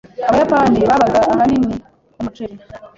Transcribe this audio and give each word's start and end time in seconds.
Abayapani 0.29 0.79
babaga 0.89 1.19
ahanini 1.31 1.75
kumuceri. 2.13 2.55